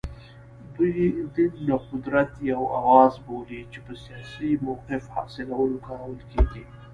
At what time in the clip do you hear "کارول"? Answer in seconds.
5.87-6.21